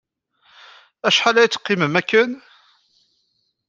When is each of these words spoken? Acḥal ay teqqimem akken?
Acḥal 1.07 1.37
ay 1.37 1.49
teqqimem 1.49 1.93
akken? 2.01 2.31